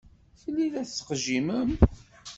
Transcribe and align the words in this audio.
Fell-i 0.41 0.65
i 0.67 0.71
la 0.73 0.83
tettqejjimem? 0.87 1.69